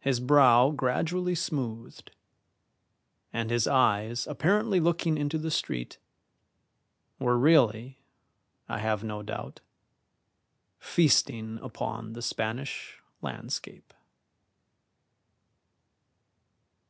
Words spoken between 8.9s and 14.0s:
no doubt, feasting upon the Spanish landscape.